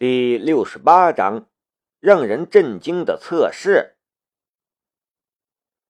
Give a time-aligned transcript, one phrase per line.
[0.00, 1.46] 第六十八章，
[2.00, 3.96] 让人震惊的测试。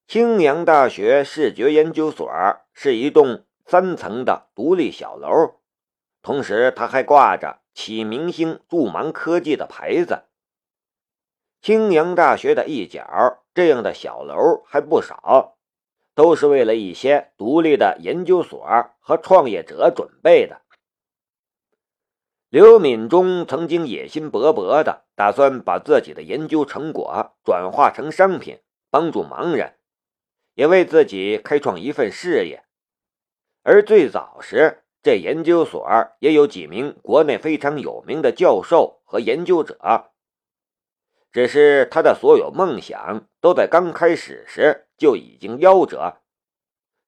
[0.08, 2.28] 青阳大学视觉研究所
[2.72, 5.60] 是一栋三层的独立小楼，
[6.22, 10.24] 同时它还挂着“启明星助盲科技”的牌子。
[11.62, 15.56] 青阳大学的一角这样的小楼还不少，
[16.16, 20.62] 都是为了一些独立的研究所和创业者准备的。
[22.51, 28.58] 刘敏忠曾经野心勃勃的打算把自己的研究成果转化成商品，
[28.91, 29.77] 帮助盲人，
[30.55, 32.64] 也为自己开创一份事业。
[33.62, 40.11] 而最早时，这研究所也有几名国内非常有名的教授和研究者。
[41.30, 46.17] 只是他的所有梦想都在刚开始时就已经夭折。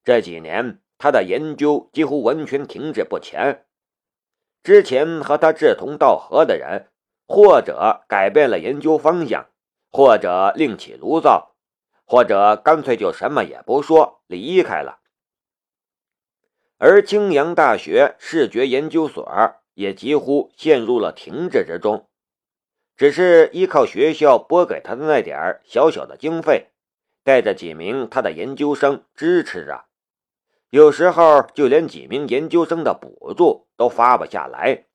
[0.05, 3.65] 这几年，他的研究几乎完全停滞不前。
[4.63, 6.87] 之前和他志同道合的人，
[7.27, 9.49] 或者改变了研究方向，
[9.91, 11.55] 或者另起炉灶，
[12.05, 14.99] 或者干脆就什么也不说离开了。
[16.77, 22.07] 而青阳大学视觉研究所也几乎陷入了停滞之中，
[22.95, 26.71] 只是依靠学校拨给他的那点小小的经费，
[27.21, 29.85] 带着几名他的研究生支持着。
[30.73, 34.87] 有时候就连几名研究生的补助都发不下来，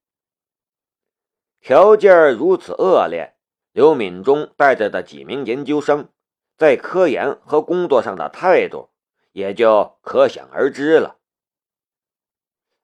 [1.61, 3.37] 条件如此恶劣，
[3.71, 6.09] 刘敏忠带着的几名研究生
[6.57, 8.91] 在科研和工作上的态度
[9.31, 11.19] 也就可想而知了。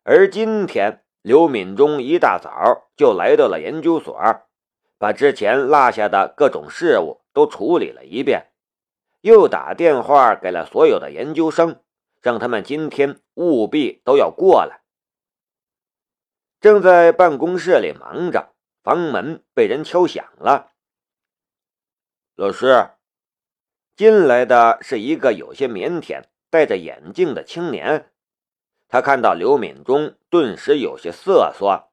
[0.04, 4.16] 而今天，刘敏忠一大早就来到了研究所，
[4.98, 8.52] 把之前落下的各种事务都处理了一遍，
[9.22, 11.80] 又打电话给了所有的研究生。
[12.24, 14.80] 让他们今天务必都要过来。
[16.58, 20.72] 正在办公室里忙着，房门被人敲响了。
[22.34, 22.92] 老师，
[23.94, 28.10] 进来的是一个有些腼腆、戴着眼镜的青年。
[28.88, 31.92] 他看到刘敏忠，顿时有些瑟缩。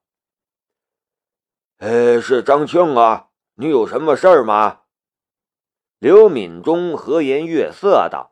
[1.79, 4.84] 呃，是张庆啊，你有什么事儿吗？
[6.00, 8.30] 刘敏忠和颜悦色道。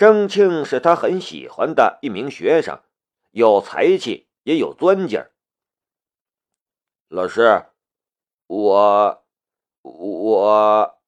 [0.00, 2.80] 张庆是他很喜欢的一名学生，
[3.32, 5.32] 有才气也有钻劲儿。
[7.08, 7.66] 老师，
[8.46, 9.22] 我
[9.82, 10.98] 我……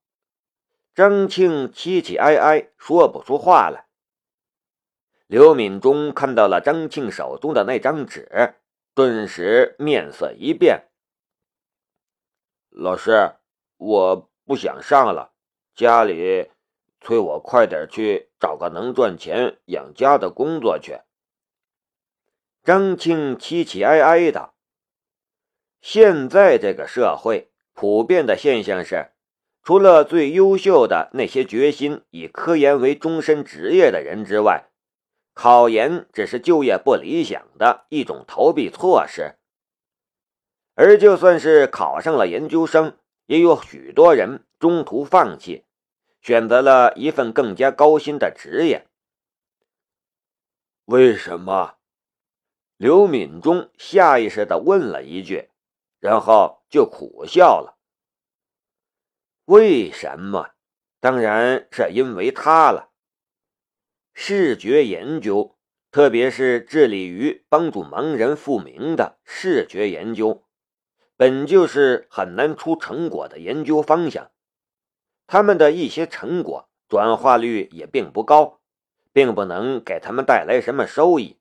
[0.94, 3.86] 张庆凄凄哀哀说不出话来。
[5.26, 8.56] 刘敏忠看到了张庆手中的那张纸，
[8.92, 10.91] 顿时面色一变。
[12.69, 13.36] 老师，
[13.78, 15.32] 我不想上了，
[15.74, 16.50] 家里……
[17.03, 21.01] 催我快点去找个能赚钱养家的工作去。
[22.63, 24.53] 张庆凄凄哀哀的。
[25.81, 29.11] 现在这个社会普遍的现象是，
[29.65, 34.69] 除了最优秀的那些决心以科研为终身职业的人之外，
[35.34, 39.34] 考研只是就业不理想的一种逃避措施。
[40.75, 42.97] 而就算是考上了研究生，
[43.27, 45.65] 也有许多人中途放弃。
[46.22, 48.87] 选择了一份更加高薪的职业。
[50.84, 51.77] 为什么？
[52.77, 55.50] 刘敏忠下意识的问了一句，
[55.99, 57.77] 然后就苦笑了。
[59.44, 60.50] 为什么？
[61.00, 62.93] 当然是因为他了。
[64.15, 65.56] 视觉研究，
[65.91, 70.44] 特别是致力于帮助盲人复明的视觉研究，
[71.16, 74.31] 本就是很难出成果的研究方向。
[75.32, 78.60] 他们的一些成果转化率也并不高，
[79.15, 81.38] 并不能给他们带来什么收益。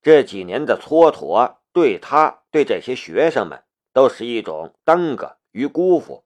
[0.00, 6.24] 这几年的蹉跎，对他、对这些学生们都是一种耽搁与辜负。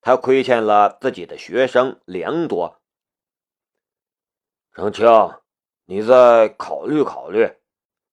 [0.00, 2.80] 他亏欠了自己的学生良多。
[4.74, 5.08] 程青，
[5.86, 7.50] 你再考虑考虑。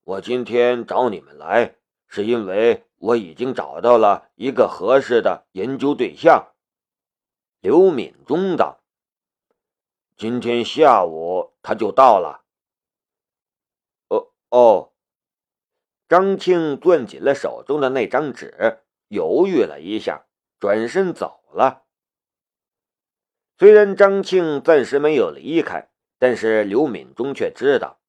[0.04, 1.76] 我今天找你们来，
[2.08, 6.48] 是因为我已经找到了一个合适的研究对象。
[7.64, 8.84] 刘敏忠道
[10.20, 12.44] ：“今天下午他就到了。”
[14.12, 14.92] 哦哦，
[16.10, 20.26] 张庆攥紧了手中的那张纸，犹豫了一下，
[20.60, 21.86] 转身走了。
[23.58, 25.90] 虽然张庆暂时没有离开，
[26.20, 28.02] 但是刘敏忠却知道，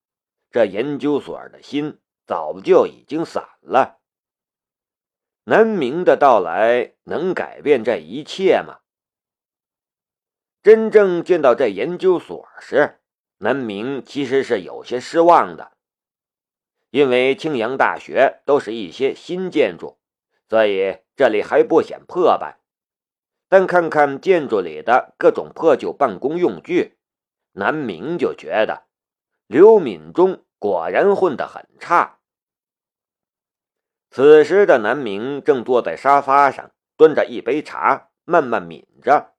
[0.51, 4.01] 这研究所的心早就已经散了。
[5.45, 8.81] 南明的到来能改变这一切吗？
[10.64, 12.99] 真正见到这研究所时，
[13.37, 15.72] 南明其实是有些失望的，
[16.88, 19.99] 因为青阳大学都是一些新建筑，
[20.49, 22.61] 所以这里还不显破败。
[23.50, 26.96] 但看看建筑里的各种破旧办公用具，
[27.52, 28.84] 南明就觉得
[29.46, 32.20] 刘敏忠果然混得很差。
[34.10, 39.33] 此时的南明正坐在沙发上，端着一杯茶，慢慢抿着，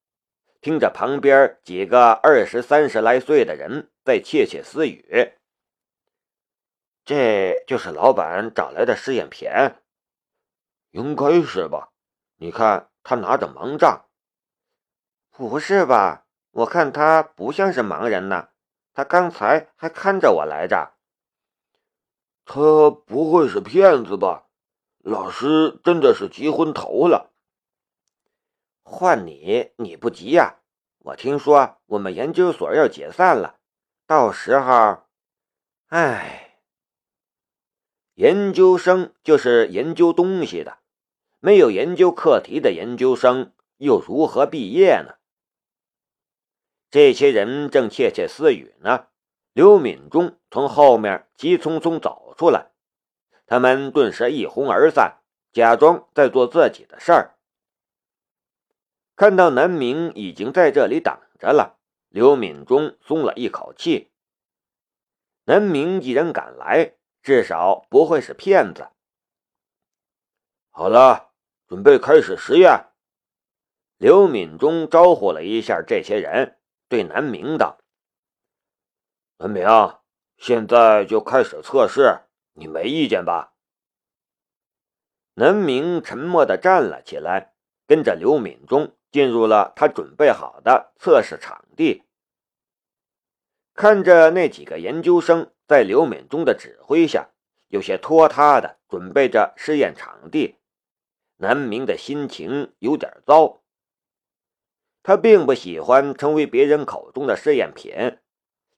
[0.66, 5.32] 听着旁边几个二十三十来岁的人在窃窃私语。
[7.04, 9.48] 这就是老板找来的试验品，
[10.90, 11.92] 应该是吧？
[12.38, 14.08] 你看他拿着盲杖，
[15.30, 16.26] 不是吧？
[16.50, 18.50] 我看他不像是盲人呢，
[18.92, 20.94] 他刚才还看着我来着。
[22.44, 24.48] 他不会是骗子吧？
[25.04, 27.35] 老师真的是急昏头了。
[28.88, 30.58] 换你，你不急呀？
[31.00, 33.58] 我听说我们研究所要解散了，
[34.06, 35.04] 到时候，
[35.88, 36.60] 唉，
[38.14, 40.78] 研究生就是研究东西的，
[41.40, 45.16] 没有研究课题的研究生又如何毕业呢？
[46.92, 49.08] 这些人正窃窃私语呢，
[49.52, 52.72] 刘敏忠从后面急匆匆走出来。
[53.48, 55.20] 他们顿时一哄而散，
[55.52, 57.35] 假装在做自己的事儿。
[59.16, 61.80] 看到南明已经在这里等着了，
[62.10, 64.12] 刘敏忠松了一口气。
[65.46, 68.90] 南明既然敢来，至少不会是骗子。
[70.70, 71.32] 好了，
[71.68, 72.88] 准备开始实验。
[73.98, 76.60] 刘敏忠招呼了一下这些人，
[76.90, 77.80] 对南明道
[79.40, 79.66] ：“南明，
[80.38, 82.22] 现在就开始测试。”
[82.58, 83.54] 你没意见吧？
[85.34, 87.54] 南明沉默的站了起来，
[87.86, 92.04] 跟着刘敏忠进入了他准备好的测试场地。
[93.74, 97.30] 看着那几个研究生在刘敏忠的指挥下，
[97.70, 100.58] 有些拖沓的准备着试验场地，
[101.38, 103.62] 南明的心情有点糟。
[105.02, 108.18] 他并不喜欢成为别人口中的试验品，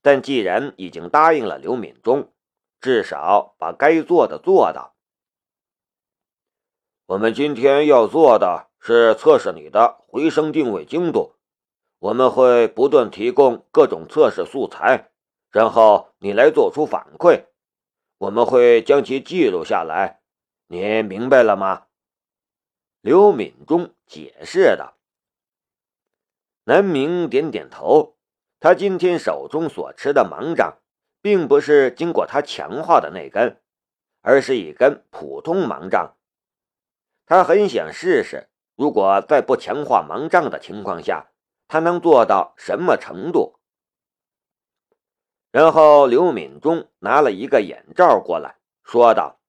[0.03, 2.31] 但既然已经答应了刘敏忠。
[2.79, 4.96] 至少把该做的做到。
[7.07, 11.35] 我们今天要做的是测试你的回声定位精度。
[11.99, 15.09] 我们会不断提供各种测试素材，
[15.49, 17.45] 然后你来做出反馈。
[18.17, 20.19] 我们会将其记录下来。
[20.67, 21.85] 你明白了吗？
[22.99, 24.97] 刘敏忠解释道。
[26.65, 28.17] 南明点点头。
[28.59, 30.77] 他今天手中所持的盲杖。
[31.21, 33.59] 并不是经过他强化的那根，
[34.21, 36.16] 而是一根普通盲杖。
[37.27, 41.27] 他很想试试，如果在不强化盲杖的情况下，
[41.67, 43.59] 他能做到什么程度。
[45.51, 49.39] 然后刘敏忠拿了一个眼罩过来，说道：“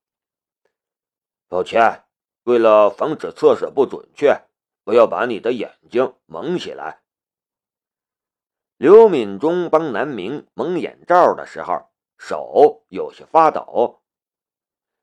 [1.47, 2.03] 抱歉，
[2.43, 4.41] 为了防止测试不准确，
[4.83, 7.01] 我要把你的眼睛蒙起来。”
[8.75, 14.01] 刘敏忠帮南明蒙眼罩的时候，手有些发抖。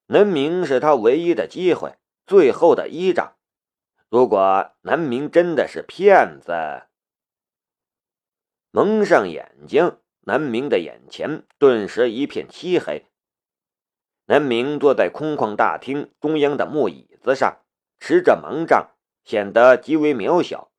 [0.09, 1.95] 南明是他唯一的机会，
[2.27, 3.37] 最后的依仗。
[4.09, 6.85] 如果南明真的是骗子，
[8.71, 13.07] 蒙上眼睛，南明的眼前顿时一片漆黑。
[14.27, 17.63] 南明坐在空旷大厅中央的木椅子上，
[18.01, 18.91] 持着盲杖，
[19.25, 20.73] 显得极为渺小，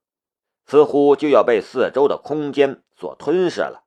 [0.65, 2.83] 似乎就要被四周的空间。
[2.99, 3.83] 所吞噬了。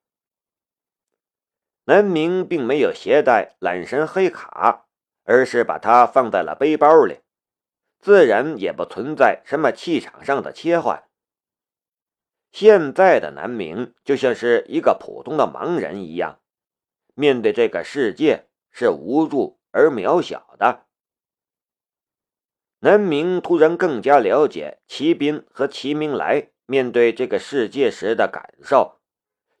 [1.83, 4.85] 南明并没有携带懒神黑卡，
[5.25, 7.19] 而是把它放在了背包里，
[8.01, 11.03] 自然也不存在什么气场上的切换。
[12.51, 16.41] 现在的南明就像是一个普通的盲人一样，
[17.13, 20.85] 面对这个世界是无助而渺小的。
[22.79, 28.99] 南明突然更加了解齐斌和齐明来面对这个世界时的感受。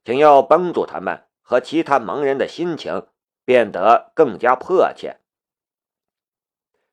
[0.03, 3.07] 想要帮助他们和其他盲人的心情
[3.45, 5.20] 变得更加迫切。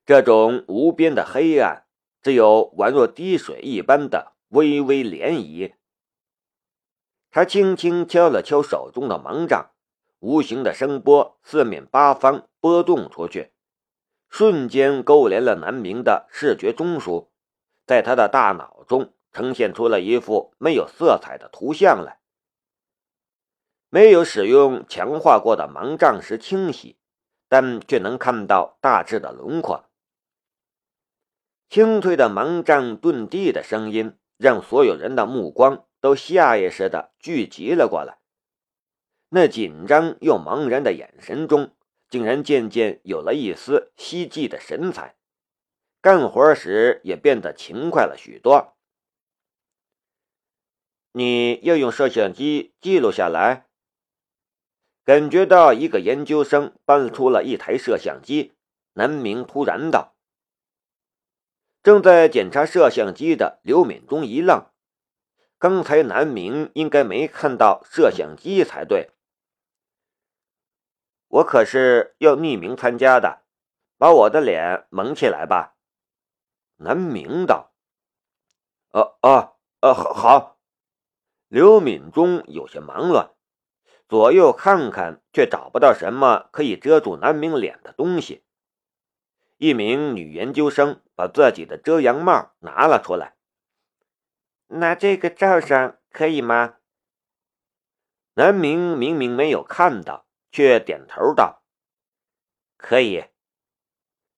[0.08, 1.84] 这种无边的黑暗，
[2.22, 5.74] 只有宛若滴水一般的微微涟漪。
[7.30, 9.72] 他轻轻敲了敲手中的盲杖，
[10.20, 13.52] 无形的声波四面八方波动出去，
[14.30, 17.26] 瞬间勾连了南明的视觉中枢，
[17.84, 22.18] 在他的大脑中呈现出了一幅没有色彩的图像来。
[23.90, 26.96] 没有使用强化过的盲杖时清晰，
[27.46, 29.84] 但却能看到大致的轮廓。
[31.70, 38.18] 清脆的盲杖遁地的声音，让所有人的目光都下意识的聚集了过来。
[39.28, 41.72] 那紧张又茫然的眼神中，
[42.08, 45.16] 竟然渐渐有了一丝希冀的神采，
[46.00, 48.74] 干活时也变得勤快了许多。
[51.12, 53.66] 你要用摄像机记录下来。
[55.04, 58.54] 感觉到一个研究生搬出了一台摄像机，
[58.92, 60.14] 南明突然道
[61.82, 64.66] ：“正在检查摄像机的刘敏中一愣，
[65.58, 69.10] 刚才南明应该没看到摄像机才对。
[71.28, 73.42] 我可是要匿名参加的，
[73.96, 75.76] 把我的脸蒙起来吧。”
[76.80, 77.72] 南明道
[78.92, 80.58] ：“啊啊啊，好好。”
[81.48, 83.30] 刘敏中有些忙乱。
[84.08, 88.42] 左右看看，却找不到什么可以遮住南明脸的东西。
[89.58, 93.34] 一名女研究生把自己的遮阳帽拿了出来，
[94.68, 96.76] 那这个罩上可以吗？
[98.34, 101.64] 南明明明没有看到，却点头道
[102.78, 103.24] ：“可以。”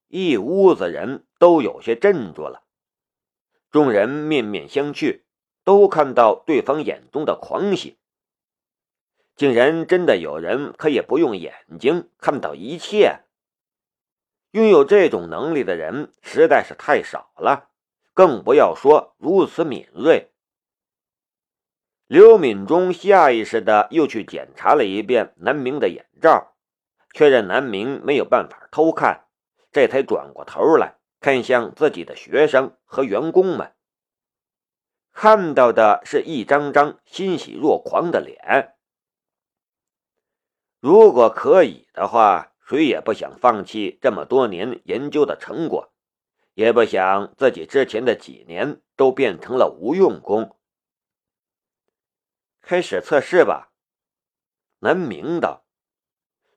[0.09, 2.65] 一屋子人都有些镇住了，
[3.71, 5.21] 众人面面相觑，
[5.63, 7.99] 都看到对方眼中的狂喜。
[9.37, 13.21] 竟然真的有人可以不用眼睛看到一切，
[14.53, 17.69] 拥有这种能力的人实在是太少了，
[18.15, 20.33] 更不要说如此敏锐。
[22.07, 26.57] 刘敏中下意识的又去检查了一遍南明的眼罩，
[27.13, 29.27] 确认南明没有办法偷看，
[29.71, 33.73] 这才转过头来看向自己的学生和员工们，
[35.13, 38.75] 看到的是一张张欣喜若狂的脸。
[40.81, 45.93] 如果可以的话，谁也不想放弃这么多年研究的成果，
[46.55, 50.57] 也不想自己之前的几年都变成了无用功。
[52.61, 53.73] 开始测试吧，
[54.79, 55.65] 南明道。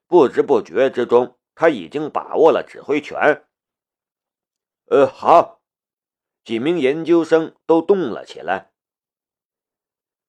[0.06, 3.44] 不知不觉之中，他已经把握了指挥权。
[4.84, 5.62] 呃，好，
[6.44, 8.70] 几名研究生都动了起来。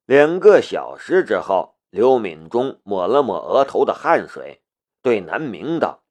[0.05, 1.75] 两个小时之后。
[1.91, 4.61] 刘敏中抹了抹额头的汗水，
[5.05, 6.03] 对南明道：“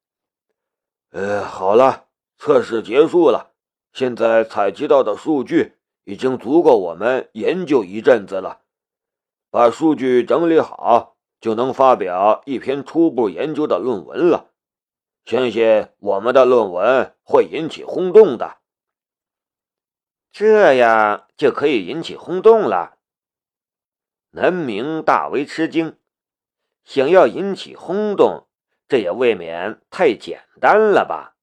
[1.11, 2.07] 呃，好了，
[2.39, 3.51] 测试结束了。
[3.93, 5.75] 现在采集到的数据
[6.05, 8.61] 已经足够我们研究一阵子了。
[9.51, 14.53] 把数据整理好，就能发表一篇初步研究的论文了。
[15.25, 18.59] 相信我们的论文会引起轰动的。
[20.31, 22.97] 这样就可以引起轰动了。”
[24.31, 25.99] 南明大为吃惊，
[26.85, 28.47] 想要引起轰动，
[28.95, 31.34] 这也未免太简单了吧。